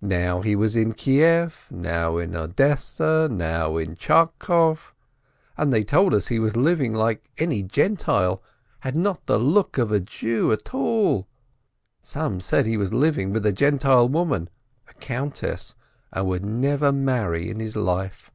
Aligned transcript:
Now 0.00 0.42
he 0.42 0.54
was 0.54 0.76
in 0.76 0.92
Kieff, 0.92 1.68
now 1.72 2.18
in 2.18 2.36
Odessa, 2.36 3.26
now 3.28 3.76
in 3.78 3.96
Charkoff, 3.96 4.94
and 5.56 5.72
they 5.72 5.82
told 5.82 6.14
us 6.14 6.28
he 6.28 6.38
was 6.38 6.54
living 6.54 6.94
like 6.94 7.28
any 7.36 7.64
Gentile, 7.64 8.40
had 8.82 8.94
not 8.94 9.26
the 9.26 9.40
look 9.40 9.76
of 9.76 9.90
a 9.90 9.98
Jew 9.98 10.52
at 10.52 10.72
all. 10.72 11.26
Some 12.00 12.38
said 12.38 12.64
he 12.64 12.76
was 12.76 12.92
living 12.92 13.32
with 13.32 13.44
a 13.44 13.52
Gentile 13.52 14.08
woman, 14.08 14.48
a 14.86 14.94
countess, 14.94 15.74
and 16.12 16.28
would 16.28 16.44
never 16.44 16.92
marry 16.92 17.50
in 17.50 17.58
his 17.58 17.74
life." 17.74 18.30